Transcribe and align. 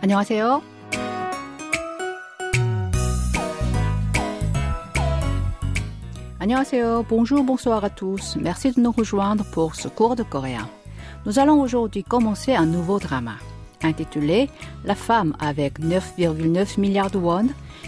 안녕하세요. 0.00 0.62
안녕하세요. 6.38 7.06
Bonjour, 7.08 7.42
bonsoir 7.42 7.84
à 7.84 7.90
tous. 7.90 8.36
Merci 8.36 8.72
de 8.72 8.80
nous 8.80 8.92
rejoindre 8.92 9.44
pour 9.52 9.74
ce 9.74 9.88
cours 9.88 10.14
de 10.14 10.22
coréen. 10.22 10.68
Nous 11.24 11.38
allons 11.38 11.60
aujourd'hui 11.60 12.04
commencer 12.04 12.54
un 12.54 12.66
nouveau 12.66 12.98
drama 12.98 13.36
intitulé 13.84 14.50
La 14.84 14.94
femme 14.94 15.34
avec 15.40 15.80
9,9 15.80 16.80
milliards 16.80 17.10
de 17.10 17.18
won. 17.18 17.46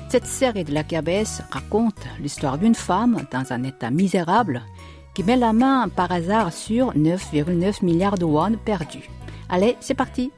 Cette 0.08 0.26
série 0.26 0.64
de 0.64 0.72
la 0.72 0.84
KBS 0.84 1.42
raconte 1.50 2.06
l'histoire 2.20 2.58
d'une 2.58 2.74
femme 2.74 3.26
dans 3.32 3.52
un 3.52 3.62
état 3.64 3.90
misérable 3.90 4.62
qui 5.14 5.24
met 5.24 5.36
la 5.36 5.52
main 5.52 5.88
par 5.88 6.12
hasard 6.12 6.52
sur 6.52 6.92
9,9 6.92 7.84
milliards 7.84 8.18
de 8.18 8.24
won 8.24 8.52
perdus. 8.64 9.10
Allez, 9.48 9.76
c'est 9.80 9.94
parti! 9.94 10.30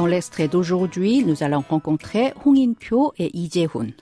Dans 0.00 0.06
l'extrait 0.06 0.48
d'aujourd'hui, 0.48 1.26
nous 1.26 1.42
allons 1.42 1.62
rencontrer 1.68 2.32
Hong 2.46 2.56
In-pyo 2.56 3.12
et 3.18 3.28
Lee 3.34 3.50
Jae-hoon. 3.52 3.92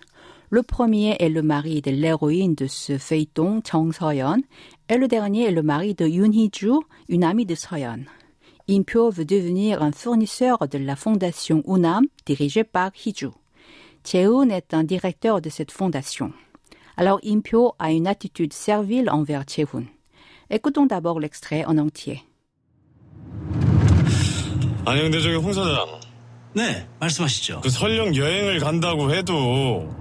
Le 0.49 0.63
premier 0.63 1.17
est 1.19 1.29
le 1.29 1.43
mari 1.43 1.83
de 1.83 1.91
l'héroïne 1.91 2.55
de 2.55 2.69
ce 2.69 2.99
feuilleton, 2.99 3.61
Chang 3.69 3.91
So-yeon, 3.91 4.41
et 4.89 4.97
le 4.97 5.09
dernier 5.09 5.47
est 5.47 5.51
le 5.51 5.65
mari 5.65 5.97
de 5.97 6.07
Yoon 6.07 6.31
Hee-ju, 6.31 6.75
une 7.09 7.25
amie 7.25 7.47
de 7.47 7.57
So-yeon. 7.57 8.05
In-pyo 8.71 9.11
veut 9.11 9.25
devenir 9.25 9.83
un 9.83 9.91
fournisseur 9.91 10.69
de 10.69 10.79
la 10.79 10.95
fondation 10.95 11.65
UNAM, 11.67 12.07
dirigée 12.27 12.63
par 12.63 12.93
Hee-ju. 12.95 13.31
Jae-hoon 14.05 14.51
est 14.51 14.75
un 14.75 14.85
directeur 14.85 15.41
de 15.41 15.51
cette 15.51 15.73
fondation. 15.73 16.33
Alors 16.97 17.19
In-pyo 17.25 17.73
a 17.81 17.91
une 17.91 18.07
attitude 18.07 18.53
servile 18.53 19.11
envers 19.11 19.43
Jae-hoon. 19.49 19.87
Écoutons 20.49 20.87
d'abord 20.87 21.19
l'extrait 21.19 21.65
en 21.65 21.77
entier. 21.77 22.23
아니 24.89 25.03
근데 25.03 25.21
저기 25.21 25.35
홍 25.35 25.53
사장 25.53 26.01
네, 26.55 26.89
말씀하시죠. 26.99 27.61
그 27.61 27.69
설령 27.69 28.17
여행을 28.17 28.59
간다고 28.59 29.15
해도 29.15 29.95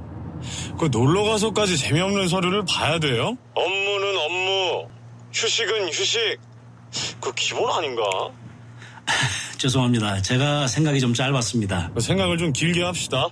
그 0.80 0.88
놀러 0.90 1.24
가서까지 1.24 1.78
재미없는 1.78 2.30
서류를 2.30 2.64
봐야 2.66 2.98
돼요? 2.98 3.38
업무는 3.54 4.18
업무, 4.18 4.88
휴식은 5.34 5.90
휴식. 5.90 6.40
그 7.20 7.34
기본 7.36 7.70
아닌가? 7.70 8.04
죄송합니다. 9.58 10.22
제가 10.22 10.68
생각이 10.68 11.02
좀 11.02 11.14
짧았습니다. 11.14 11.92
그 11.94 12.00
생각을 12.00 12.38
좀 12.38 12.54
길게 12.54 12.82
합시다. 12.84 13.28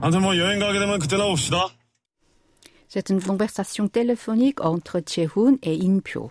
아무튼 0.00 0.22
뭐 0.22 0.36
여행 0.38 0.58
가게 0.58 0.78
되면 0.78 0.98
그때나 0.98 1.26
봅시다. 1.26 1.68
C'est 2.88 3.10
une 3.10 3.20
conversation 3.20 3.88
téléphonique 3.90 4.60
entre 4.64 5.02
Chehun 5.06 5.58
et 5.62 5.78
In-pyo. 5.82 6.30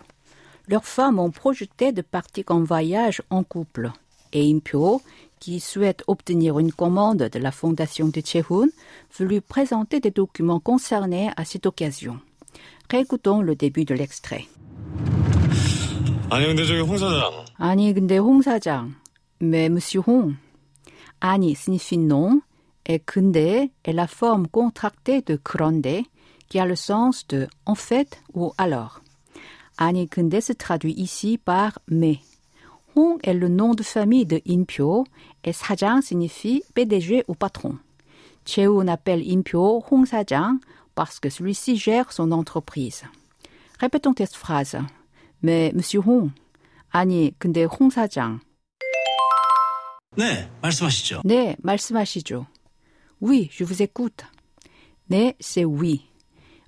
Leurs 0.67 0.85
femmes 0.85 1.19
ont 1.19 1.31
projeté 1.31 1.91
de 1.91 2.01
partir 2.01 2.45
en 2.49 2.63
voyage 2.63 3.21
en 3.29 3.43
couple. 3.43 3.91
Et 4.31 4.49
In-pyo, 4.49 5.01
qui 5.39 5.59
souhaite 5.59 6.03
obtenir 6.07 6.57
une 6.57 6.71
commande 6.71 7.29
de 7.31 7.39
la 7.39 7.51
fondation 7.51 8.07
de 8.07 8.21
Chehun, 8.25 8.67
veut 9.17 9.25
lui 9.25 9.41
présenter 9.41 9.99
des 9.99 10.11
documents 10.11 10.59
concernés 10.61 11.29
à 11.35 11.43
cette 11.43 11.65
occasion. 11.65 12.19
Réécoutons 12.89 13.41
le 13.41 13.55
début 13.55 13.85
de 13.85 13.93
l'extrait. 13.93 14.47
아니 16.29 16.47
근데 16.47 16.65
저기 16.65 16.79
홍 16.79 16.97
사장 16.97 17.45
아니, 17.59 17.93
근데 17.93 18.17
홍 18.17 18.41
사장. 18.41 18.95
Mais 19.39 19.69
monsieur 19.69 20.01
Hong. 20.07 20.35
아니 21.19 21.53
signifie 21.55 21.97
non 21.99 22.41
et 22.85 22.99
근데 22.99 23.69
est 23.85 23.93
la 23.93 24.07
forme 24.07 24.47
contractée 24.47 25.21
de 25.21 25.35
그런데 25.35 26.05
qui 26.49 26.59
a 26.59 26.65
le 26.65 26.75
sens 26.75 27.27
de 27.27 27.47
en 27.65 27.75
fait 27.75 28.21
ou 28.33 28.53
alors. 28.57 29.01
아니 29.77 30.07
근데 30.07 30.37
se 30.37 30.53
traduit 30.53 30.93
ici 30.97 31.37
par 31.37 31.79
mais. 31.87 32.19
Hong 32.95 33.17
est 33.23 33.33
le 33.33 33.47
nom 33.47 33.73
de 33.73 33.83
famille 33.83 34.25
de 34.25 34.41
In-pyo 34.47 35.05
et 35.43 35.51
사장 35.51 36.01
signifie 36.01 36.63
PDG 36.75 37.23
ou 37.27 37.33
patron. 37.33 37.77
Cheun 38.45 38.87
appelle 38.87 39.23
In-pyo 39.23 39.83
Hong 39.89 40.05
사장 40.05 40.59
parce 40.95 41.19
que 41.19 41.29
celui-ci 41.29 41.77
gère 41.77 42.11
son 42.11 42.31
entreprise. 42.31 43.03
Répétons 43.79 44.13
cette 44.17 44.35
phrase. 44.35 44.77
Mais 45.41 45.71
monsieur 45.73 46.01
Hong. 46.05 46.31
아니 46.93 47.33
근데 47.39 47.65
홍 47.65 47.89
사장. 47.89 48.39
네, 50.15 50.47
말씀하시죠. 50.61 51.21
네, 51.25 51.57
말씀하시죠. 51.63 52.45
Oui, 53.19 53.49
je 53.51 53.63
vous 53.63 53.81
écoute. 53.81 54.23
네, 55.09 55.35
c'est 55.39 55.65
oui. 55.65 56.05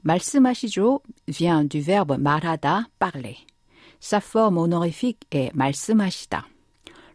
말씀하시죠 0.03 1.01
vient 1.27 1.67
du 1.67 1.81
verbe 1.81 2.17
말하다, 2.17 2.89
parler. 2.99 3.37
Sa 3.99 4.19
forme 4.19 4.59
honorifique 4.59 5.25
est 5.31 5.51
말씀하시다. 5.55 6.47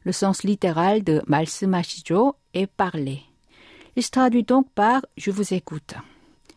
Le 0.05 0.13
sens 0.13 0.45
littéral 0.45 1.05
de 1.05 1.23
말씀하시죠 1.27 2.35
est 2.55 2.67
parler. 2.67 3.23
Il 3.97 4.03
se 4.03 4.11
traduit 4.11 4.45
donc 4.45 4.67
par 4.75 5.03
je 5.17 5.31
vous 5.31 5.55
écoute. 5.55 5.95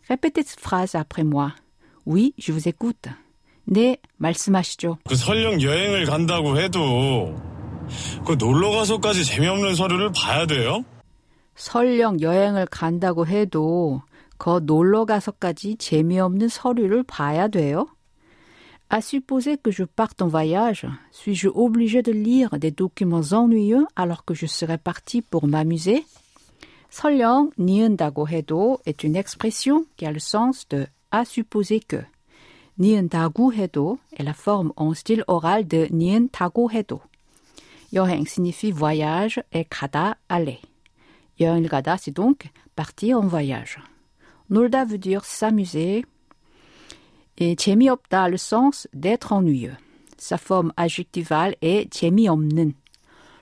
Répétez 0.07 0.44
cette 0.44 0.59
phrase 0.59 0.95
après 0.95 1.23
moi. 1.23 1.53
Oui, 2.05 2.33
je 2.38 2.51
vous 2.51 2.67
écoute. 2.67 3.09
네, 3.66 3.97
말씀하시죠. 4.17 4.97
그 5.07 5.16
설령 5.16 5.61
여행을 5.61 6.05
간다고 6.05 6.59
해도 6.59 7.35
그 8.25 8.33
놀러 8.38 8.71
가서까지 8.71 9.23
재미없는 9.23 9.75
서류를 9.75 10.11
봐야 10.11 10.45
돼요? 10.45 10.83
설령 11.55 12.21
여행을 12.21 12.66
간다고 12.67 13.27
해도 13.27 14.01
거 14.38 14.59
놀러 14.59 15.05
가서까지 15.05 15.77
재미없는 15.77 16.47
서류를 16.49 17.03
봐야 17.03 17.47
돼요? 17.47 17.88
À 18.89 19.01
supposer 19.01 19.57
que 19.57 19.71
je 19.71 19.85
parte 19.85 20.21
en 20.21 20.27
voyage, 20.27 20.85
suis-je 21.11 21.49
obligé 21.49 22.03
de 22.03 22.11
lire 22.11 22.59
des 22.59 22.69
documents 22.69 23.33
ennuyeux 23.33 23.88
alors 23.95 24.23
que 24.23 24.35
je 24.35 24.45
serais 24.45 24.77
parti 24.77 25.21
pour 25.21 25.47
m'amuser? 25.47 26.05
설령 26.91 27.49
니은다고 27.57 28.29
해도 28.29 28.77
est 28.85 29.03
une 29.03 29.16
expression 29.16 29.85
qui 29.97 30.05
a 30.05 30.11
le 30.11 30.19
sens 30.19 30.67
de 30.69 30.85
à 31.09 31.25
supposer 31.25 31.79
que. 31.79 32.03
니은다고 32.77 33.53
해도 33.53 33.97
est 34.16 34.23
la 34.23 34.33
forme 34.33 34.71
en 34.75 34.94
style 34.94 35.23
oral 35.27 35.67
de 35.67 35.88
니은다고 35.91 36.71
해도. 36.71 37.01
여행 37.94 38.25
signifie 38.27 38.71
voyage 38.71 39.41
et 39.51 39.66
가다 39.69 40.17
aller. 40.29 40.59
여행을 41.39 41.67
가다 41.67 41.97
c'est 41.97 42.13
donc 42.13 42.51
partir 42.75 43.17
en 43.17 43.27
voyage. 43.27 43.79
놀다 44.49 44.85
veut 44.85 44.99
dire 44.99 45.25
s'amuser. 45.25 46.03
Et 47.38 47.55
재미없다 47.55 48.23
a 48.23 48.29
le 48.29 48.38
sens 48.38 48.88
d'être 48.94 49.31
ennuyeux. 49.31 49.75
Sa 50.17 50.38
forme 50.38 50.71
adjectivale 50.77 51.55
est 51.61 51.91
재미없는. 51.91 52.73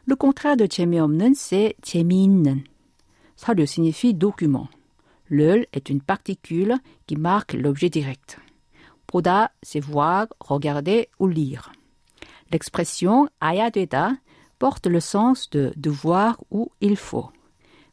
Le 0.05 0.15
contraire 0.15 0.57
de 0.57 0.65
재미없는, 0.65 1.33
c'est 1.35 1.75
재미있는. 1.81 2.63
서류 3.35 3.67
signifie 3.67 4.13
document. 4.13 4.67
Le 5.27 5.65
est 5.73 5.89
une 5.89 6.01
particule 6.01 6.75
qui 7.07 7.15
marque 7.15 7.53
l'objet 7.53 7.89
direct. 7.89 8.37
보다, 9.07 9.51
c'est 9.61 9.79
voir, 9.79 10.27
regarder 10.39 11.09
ou 11.19 11.27
lire. 11.27 11.71
L'expression 12.51 13.27
아야 13.39 13.69
되다 13.69 14.17
porte 14.59 14.87
le 14.87 14.99
sens 14.99 15.49
de 15.49 15.73
devoir 15.75 16.37
ou 16.49 16.71
il 16.81 16.95
faut. 16.95 17.29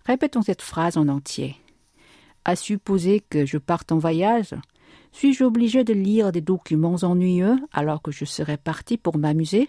Répétons 0.06 0.42
cette 0.42 0.62
phrase 0.62 0.96
en 0.96 1.08
entier. 1.08 1.56
À 2.44 2.56
supposer 2.56 3.20
que 3.20 3.44
je 3.44 3.58
parte 3.58 3.92
en 3.92 3.98
voyage, 3.98 4.54
suis-je 5.12 5.44
obligé 5.44 5.84
de 5.84 5.92
lire 5.92 6.32
des 6.32 6.40
documents 6.40 7.02
ennuyeux 7.02 7.56
alors 7.72 8.00
que 8.00 8.10
je 8.10 8.24
serais 8.24 8.56
parti 8.56 8.96
pour 8.96 9.18
m'amuser? 9.18 9.68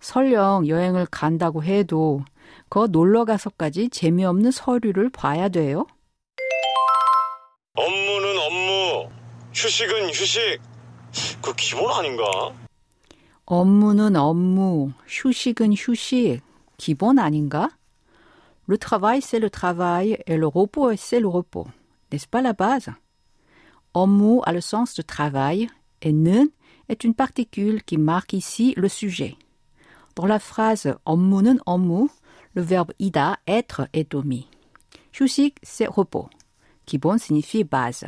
설령 0.00 0.68
여행을 0.68 1.06
간다고 1.06 1.64
해도 1.64 2.24
거 2.70 2.86
놀러 2.86 3.24
가서까지 3.24 3.88
재미없는 3.88 4.50
서류를 4.50 5.10
봐야 5.10 5.48
돼요? 5.48 5.86
업무는 7.74 8.38
업무, 8.38 9.10
휴식은 9.52 10.10
휴식. 10.10 10.60
그 11.42 11.54
기본 11.56 11.90
아닌가? 11.90 12.52
업무는 13.44 14.16
업무, 14.16 14.92
휴식은 15.06 15.74
휴식. 15.74 16.40
기본 16.76 17.18
아닌가? 17.18 17.70
Le 18.68 18.76
travail, 18.78 19.20
c'est 19.22 19.38
le 19.38 19.48
travail 19.48 20.18
et 20.26 20.36
le 20.36 20.46
repos, 20.46 20.90
c'est 20.96 21.20
le 21.20 21.28
repos. 21.28 21.66
N'est-ce 22.11 22.27
pas 22.27 22.41
la 22.41 22.53
base? 22.53 22.89
Homo 23.93 24.41
a 24.45 24.53
le 24.53 24.61
sens 24.61 24.95
de 24.95 25.01
travail 25.01 25.69
et 26.01 26.13
nun 26.13 26.47
est 26.89 27.03
une 27.03 27.13
particule 27.13 27.83
qui 27.83 27.97
marque 27.97 28.33
ici 28.33 28.73
le 28.77 28.89
sujet. 28.89 29.35
Dans 30.15 30.25
la 30.25 30.39
phrase 30.39 30.95
homo 31.05 31.41
nun 31.41 31.59
homo, 31.65 32.09
le 32.53 32.61
verbe 32.61 32.91
ida 32.99 33.37
être 33.47 33.87
est 33.93 34.13
omis. 34.13 34.47
Shusik 35.11 35.57
c'est 35.63 35.87
repos. 35.87 36.29
Kibon 36.85 37.17
signifie 37.17 37.63
base. 37.63 38.05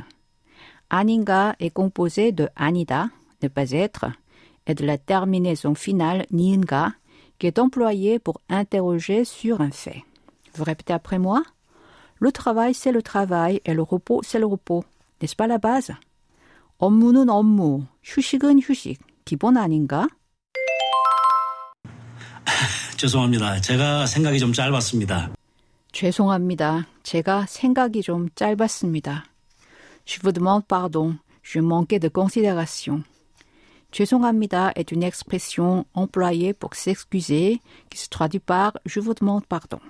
Aninga 0.89 1.55
est 1.59 1.69
composé 1.69 2.31
de 2.31 2.49
anida, 2.55 3.09
ne 3.41 3.47
pas 3.47 3.71
être, 3.71 4.05
et 4.67 4.75
de 4.75 4.85
la 4.85 4.97
terminaison 4.97 5.75
finale 5.75 6.25
ninga, 6.31 6.93
qui 7.39 7.47
est 7.47 7.59
employée 7.59 8.19
pour 8.19 8.41
interroger 8.49 9.25
sur 9.25 9.61
un 9.61 9.71
fait. 9.71 10.03
Vous 10.55 10.63
répétez 10.63 10.93
après 10.93 11.19
moi? 11.19 11.43
Le 12.20 12.32
travail, 12.32 12.74
c'est 12.74 12.92
le 12.92 13.02
travail, 13.02 13.60
et 13.64 13.74
le 13.74 13.82
repos, 13.82 14.20
c'est 14.24 14.38
le 14.38 14.46
repos. 14.46 14.84
N'est-ce 15.20 15.36
pas 15.36 15.46
la 15.46 15.58
base? 15.58 15.92
업무는 16.78 17.28
업무, 17.28 17.86
휴식은 18.04 18.60
휴식. 18.60 19.00
기본 19.24 19.56
아닌가? 19.56 20.08
죄송합니다. 22.96 23.60
제가 23.60 24.06
생각이 24.06 24.38
좀 24.38 24.52
짧았습니다. 24.52 25.30
죄송합니다. 25.92 26.86
제가 27.02 27.46
생각이 27.46 28.02
좀 28.02 28.28
짧았습니다. 28.34 29.24
Je 30.04 30.20
vous 30.20 30.32
demande 30.32 30.64
pardon. 30.66 31.18
Je 31.42 31.60
manquais 31.60 31.98
de 31.98 32.08
considération. 32.08 33.02
죄송합니다 33.90 34.72
est 34.76 34.92
une 34.92 35.02
expression 35.02 35.86
employée 35.94 36.52
pour 36.52 36.74
s'excuser 36.74 37.60
qui 37.90 37.98
se 37.98 38.08
traduit 38.08 38.38
par 38.38 38.72
je 38.84 39.00
vous 39.00 39.14
demande 39.14 39.46
pardon. 39.46 39.80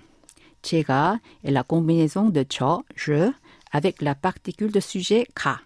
제가 0.63 1.21
est 1.45 1.51
la 1.51 1.63
combinaison 1.63 2.31
de 2.31 2.45
저, 2.49 2.83
je 2.95 3.33
avec 3.71 4.03
la 4.03 4.15
particule 4.15 4.73
de 4.73 4.81
sujet 4.81 5.27
가. 5.35 5.61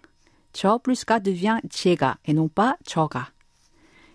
저 0.53 0.79
plus 0.79 1.03
가 1.05 1.19
devient 1.19 1.59
제가 1.69 2.17
et 2.25 2.33
non 2.33 2.49
pas 2.49 2.75
저가. 2.85 3.31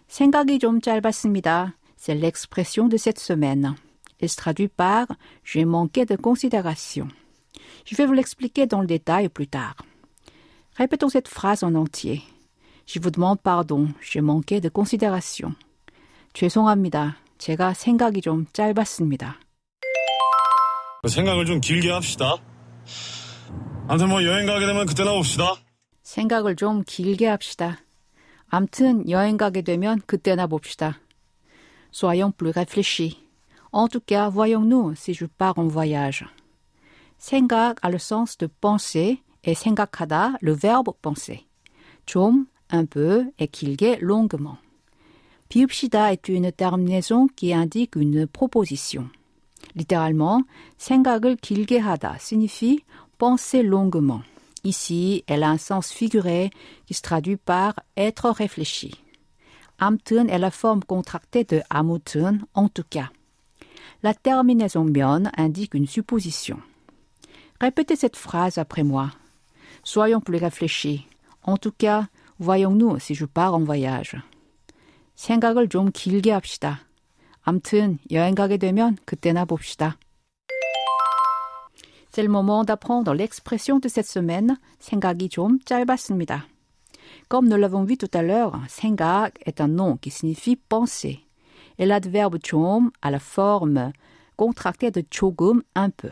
생각이 0.09 0.59
좀 0.59 0.81
짧았습니다. 0.81 1.75
C'est 1.97 2.15
l'expression 2.15 2.89
de 2.89 2.97
cette 2.97 3.19
semaine. 3.19 3.75
Elle 4.21 4.29
se 4.29 4.37
traduit 4.37 4.69
par 4.69 5.07
j'ai 5.45 5.65
manqué 5.65 6.07
de 6.07 6.17
considération. 6.17 7.09
Je 7.85 7.97
vais 7.97 8.07
vous 8.07 8.13
l'expliquer 8.13 8.67
dans 8.67 8.81
le 8.81 8.87
détail 8.87 9.29
plus 9.29 9.49
tard. 9.49 9.77
Répétons 10.77 11.09
cette 11.09 11.29
phrase 11.29 11.65
en 11.65 11.75
entier. 11.75 12.23
Je 12.87 13.01
vous 13.01 13.11
demande 13.11 13.41
pardon. 13.41 13.89
J'ai 14.01 14.21
manqué 14.21 14.61
de 14.61 14.69
considération. 14.69 15.55
죄송합니다. 16.35 17.17
제가 17.39 17.75
생각이 17.75 18.21
좀 18.21 18.47
짧았습니다. 18.53 19.39
생각을 21.09 21.47
좀 21.47 21.61
길게 21.61 21.91
합시다. 21.91 22.37
아무튼 23.89 24.09
뭐 24.09 24.25
여행 24.25 24.47
가게 24.47 24.67
되면 24.67 24.87
그때나 24.87 25.13
봅시다. 25.13 25.55
생각을 26.03 26.57
좀 26.57 26.83
길게 26.85 27.27
합시다. 27.27 27.79
암튼 28.49 29.09
여행 29.09 29.37
가게 29.37 29.63
되면 29.63 30.01
그때나 30.07 30.47
봅시다. 30.47 31.01
Soyons 31.93 32.37
plus 32.37 32.53
réfléchis. 32.53 33.17
En 33.73 33.89
tout 33.89 34.05
cas, 34.07 34.31
voyons-nous 34.31 34.95
si 34.97 35.15
je 35.15 35.27
pars 35.27 35.59
en 35.59 35.69
voyage. 35.69 36.25
생각 37.19 37.79
a 37.83 37.91
le 37.91 37.99
sens 37.99 38.37
de 38.39 38.49
penser 38.61 39.23
et 39.45 39.55
생각하다 39.55 40.39
le 40.41 40.55
verbe 40.55 40.93
penser. 41.03 41.45
좀, 42.07 42.47
un 42.73 42.87
peu 42.87 43.31
et 43.39 43.51
길게 43.51 43.99
longuement. 44.01 44.59
비읍시다 45.49 46.13
est 46.13 46.29
une 46.29 46.53
terminaison 46.53 47.27
qui 47.35 47.53
indique 47.55 47.97
une 47.97 48.27
proposition. 48.27 49.11
Littéralement, 49.75 50.45
생각을 50.79 51.37
길게 51.37 51.79
하다 51.79 52.17
signifie 52.19 52.81
penser 53.19 53.63
longuement. 53.63 54.23
Ici, 54.65 55.25
elle 55.27 55.45
a 55.45 55.51
un 55.51 55.59
sens 55.59 55.93
figuré 55.93 56.51
qui 56.87 56.95
se 56.95 57.03
traduit 57.03 57.37
par 57.37 57.75
être 57.97 58.31
réfléchi. 58.31 58.95
암튼 59.79 60.29
est 60.29 60.39
la 60.39 60.51
forme 60.51 60.83
contractée 60.83 61.45
de 61.45 61.63
아무튼, 61.71 62.45
en 62.55 62.69
tout 62.69 62.85
cas. 62.89 63.11
La 64.03 64.15
terminaison 64.15 64.85
면 64.85 65.31
indique 65.37 65.75
une 65.75 65.87
supposition. 65.87 66.59
Répétez 67.61 67.97
cette 67.97 68.17
phrase 68.17 68.59
après 68.59 68.83
moi. 68.83 69.11
Soyons 69.85 70.21
plus 70.21 70.39
réfléchis. 70.39 71.07
En 71.43 71.57
tout 71.57 71.73
cas, 71.73 72.09
voyons-nous 72.39 72.99
si 72.99 73.15
je 73.15 73.25
pars 73.25 73.55
en 73.55 73.61
voyage. 73.61 74.17
생각을 75.17 75.69
좀 75.69 75.91
길게 75.91 76.31
합시다. 76.31 76.87
암튼 77.43 77.99
여행 78.11 78.35
가게 78.35 78.57
되면 78.57 78.97
그때나 79.05 79.45
봅시다. 79.45 79.97
C'est 82.11 82.23
le 82.23 82.31
moment 82.31 82.65
d'apprendre 82.65 83.15
l'expression 83.15 83.79
de 83.81 83.89
cette 83.89 84.09
semaine. 84.09 84.57
생각이 84.81 85.29
좀 85.29 85.59
짧았습니다. 85.65 86.47
Comme 87.29 87.49
nous 87.49 87.59
l'avons 87.59 87.85
vu 87.85 87.97
tout 87.97 88.11
à 88.15 88.23
l'heure, 88.23 88.53
생각 88.69 89.35
est 89.47 89.61
un 89.61 89.69
nom 89.69 89.97
qui 89.97 90.11
signifie 90.11 90.57
penser. 90.57 91.21
Et 91.79 91.87
l'adverbe 91.87 92.39
좀 92.43 92.91
a 93.03 93.11
la 93.11 93.21
forme 93.21 93.93
contractée 94.37 94.91
de 94.91 95.03
조금, 95.11 95.63
un 95.77 95.91
peu. 95.91 96.11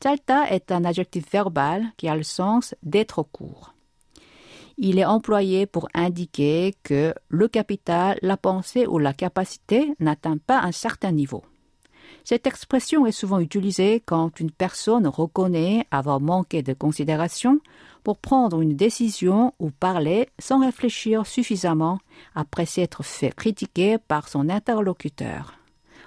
짧다 0.00 0.50
est 0.50 0.70
un 0.70 0.84
adjectif 0.84 1.30
verbal 1.30 1.92
qui 1.96 2.08
a 2.08 2.16
le 2.16 2.22
sens 2.22 2.74
d'être 2.82 3.22
court. 3.22 3.74
Il 4.78 4.98
est 4.98 5.04
employé 5.04 5.66
pour 5.66 5.88
indiquer 5.94 6.74
que 6.82 7.14
le 7.28 7.48
capital, 7.48 8.18
la 8.22 8.36
pensée 8.36 8.86
ou 8.86 8.98
la 8.98 9.12
capacité 9.12 9.94
n'atteint 10.00 10.38
pas 10.38 10.60
un 10.60 10.72
certain 10.72 11.12
niveau. 11.12 11.42
Cette 12.24 12.46
expression 12.46 13.06
est 13.06 13.12
souvent 13.12 13.38
utilisée 13.38 14.02
quand 14.04 14.40
une 14.40 14.50
personne 14.50 15.06
reconnaît 15.06 15.86
avoir 15.90 16.20
manqué 16.20 16.62
de 16.62 16.72
considération 16.72 17.60
pour 18.02 18.18
prendre 18.18 18.60
une 18.60 18.76
décision 18.76 19.52
ou 19.58 19.70
parler 19.70 20.28
sans 20.38 20.60
réfléchir 20.60 21.26
suffisamment 21.26 21.98
après 22.34 22.66
s'être 22.66 23.02
fait 23.02 23.34
critiquer 23.34 23.98
par 23.98 24.28
son 24.28 24.48
interlocuteur. 24.48 25.54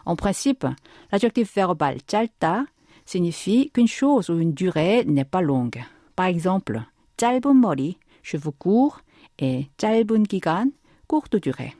En 0.05 0.15
principe, 0.15 0.65
l'adjectif 1.11 1.53
verbal 1.53 1.97
짧다 2.07 2.65
signifie 3.05 3.71
qu'une 3.71 3.87
chose 3.87 4.29
ou 4.29 4.39
une 4.39 4.53
durée 4.53 5.05
n'est 5.05 5.23
pas 5.23 5.41
longue. 5.41 5.83
Par 6.15 6.27
exemple, 6.27 6.83
짧은 7.17 7.61
머리, 7.61 7.97
cheveux 8.23 8.51
courts, 8.51 9.01
et 9.39 9.69
짧은 9.77 10.23
기간, 10.23 10.71
courte 11.07 11.35
durée. 11.35 11.75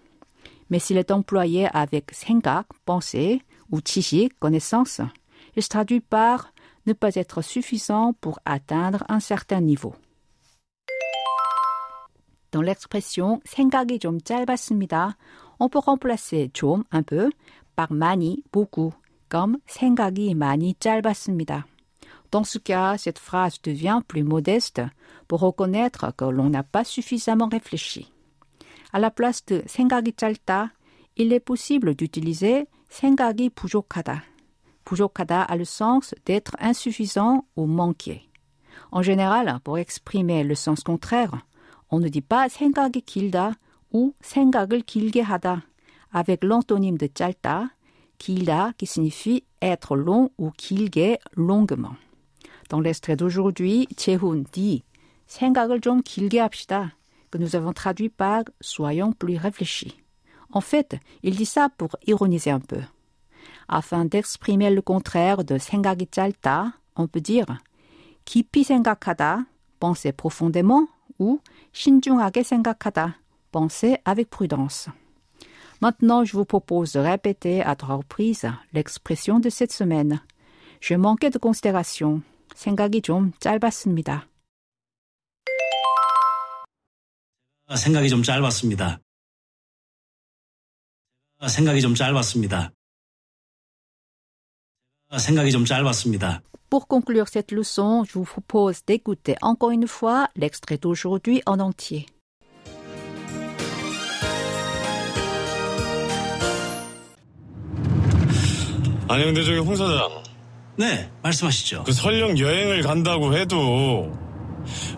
Mais 0.70 0.80
s'il 0.80 0.98
est 0.98 1.12
employé 1.12 1.68
avec 1.74 2.12
생각, 2.12 2.68
pensée, 2.86 3.42
ou 3.72 3.82
지식, 3.82 4.38
connaissance, 4.40 5.02
il 5.56 5.64
se 5.64 5.70
traduit 5.70 6.02
par 6.02 6.54
ne 6.86 6.94
pas 6.94 7.16
être 7.16 7.42
suffisant 7.42 8.14
pour 8.14 8.40
atteindre 8.46 9.04
un 9.10 9.20
certain 9.20 9.62
niveau. 9.62 9.96
Dans 12.52 12.62
l'expression 12.62 13.42
생각이 13.46 14.00
좀 14.00 14.20
짧았습니다, 14.24 15.18
on 15.60 15.70
peut 15.70 15.80
remplacer 15.80 16.50
좀 16.54 16.84
un 16.92 17.04
peu 17.04 17.30
par 17.76 17.92
많이 17.92 18.42
beaucoup, 18.52 18.94
comme 19.30 19.58
생각이 19.68 20.34
많이 20.34 20.76
짧았습니다. 20.80 21.66
Dans 22.32 22.44
ce 22.44 22.58
cas, 22.58 22.98
cette 22.98 23.20
phrase 23.20 23.62
devient 23.62 24.02
plus 24.08 24.24
modeste 24.24 24.82
pour 25.28 25.40
reconnaître 25.40 26.14
que 26.16 26.26
l'on 26.26 26.50
n'a 26.50 26.64
pas 26.64 26.84
suffisamment 26.84 27.50
réfléchi. 27.50 28.12
À 28.94 29.00
la 29.00 29.12
place 29.12 29.46
de 29.46 29.64
생각이 29.68 30.14
짧다, 30.14 30.72
il 31.18 31.34
est 31.34 31.44
possible 31.44 31.96
d'utiliser 31.96 32.68
생각이 32.90 33.50
부족하다. 33.50 34.24
부족하다 34.86 35.44
a 35.44 35.56
le 35.58 35.66
sens 35.66 36.16
d'être 36.26 36.56
insuffisant 36.60 37.46
ou 37.58 37.66
manqué. 37.66 38.30
En 38.92 39.02
général, 39.02 39.60
pour 39.64 39.78
exprimer 39.78 40.44
le 40.44 40.56
sens 40.56 40.84
contraire, 40.84 41.46
on 41.90 42.00
ne 42.00 42.08
dit 42.08 42.22
pas 42.22 42.48
생각이 42.50 43.02
길다 43.02 43.56
ou 43.92 44.14
생각을 44.22 44.82
길게 44.82 45.22
하다 45.22 45.64
avec 46.14 46.44
l'antonyme 46.44 46.98
de 46.98 47.08
짧다, 47.14 47.72
길다 48.18 48.74
qui 48.78 48.86
signifie 48.86 49.44
être 49.62 49.96
long 49.96 50.30
ou 50.38 50.52
길게 50.52 51.20
longuement. 51.36 51.96
Dans 52.70 52.80
l'extrait 52.80 53.16
d'aujourd'hui, 53.16 53.88
Chehun 53.98 54.44
dit 54.52 54.84
생각을 55.28 55.82
좀 55.82 56.02
길게 56.02 56.40
합시다 56.40 56.96
que 57.32 57.38
nous 57.38 57.56
avons 57.56 57.74
traduit 57.74 58.10
par 58.10 58.44
soyons 58.62 59.14
plus 59.14 59.38
réfléchis. 59.38 59.98
En 60.52 60.62
fait, 60.62 60.98
il 61.24 61.36
dit 61.36 61.46
ça 61.46 61.70
pour 61.78 61.98
ironiser 62.06 62.52
un 62.52 62.60
peu. 62.60 62.82
Afin 63.68 64.06
d'exprimer 64.06 64.70
le 64.70 64.82
contraire 64.82 65.44
de 65.44 65.58
생각이 65.58 66.08
짧다, 66.10 66.80
on 66.96 67.08
peut 67.08 67.22
dire 67.22 67.58
깊이 68.26 68.64
생각하다, 68.64 69.46
penser 69.80 70.12
profondément, 70.14 70.88
ou 71.20 71.40
신중하게 71.74 72.44
생각하다, 72.44 73.20
penser 73.52 73.98
avec 74.06 74.30
prudence. 74.30 74.90
Maintenant, 75.82 76.24
je 76.24 76.34
vous 76.36 76.46
propose 76.46 76.94
de 76.94 77.00
répéter 77.00 77.62
à 77.62 77.76
trois 77.76 77.98
reprises 77.98 78.50
l'expression 78.74 79.40
de 79.40 79.50
cette 79.50 79.72
semaine. 79.72 80.22
Je 80.82 80.96
manquais 80.96 81.30
de 81.30 81.38
considération. 81.38 82.22
생각이 82.55 83.03
좀 83.03 83.33
짧았습니다. 83.41 84.29
생각이 87.77 88.09
좀 88.09 88.23
짧았습니다. 88.23 89.01
생각이 91.49 91.81
좀 91.81 91.95
짧았습니다. 91.95 92.73
생각이 95.19 95.51
좀 95.53 95.65
짧았습니다. 95.65 96.43
Pour 96.71 96.87
conclure 96.89 97.29
cette 97.29 97.53
leçon, 97.53 98.05
je 98.05 98.15
vous 98.19 98.25
propose 98.25 98.83
d'écouter 98.87 99.37
encore 99.43 99.73
une 99.73 99.87
fois 99.87 100.29
l'extrait 100.37 100.79
d'aujourd'hui 100.79 101.43
en 101.45 101.61
entier. 101.61 102.07
아니 109.09 109.25
근데 109.25 109.45
저기 109.45 109.59
홍 109.59 109.77
사장 109.77 110.32
네, 110.77 111.11
말씀하시죠. 111.23 111.85
그 111.85 111.93
설령 111.93 112.39
여행을 112.39 112.83
간다고 112.83 113.37
해도 113.37 114.17